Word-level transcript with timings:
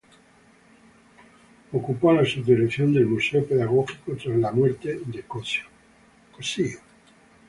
Ocupó 1.73 2.11
la 2.11 2.25
subdirección 2.25 2.91
del 2.91 3.05
Museo 3.05 3.45
Pedagógico 3.45 4.13
tras 4.15 4.35
la 4.35 4.51
muerte 4.51 4.99
de 5.05 5.21
Cossío. 5.27 5.67